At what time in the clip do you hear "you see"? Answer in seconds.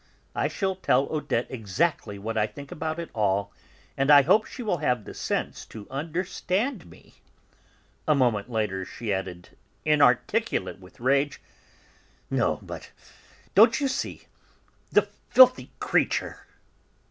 13.79-14.23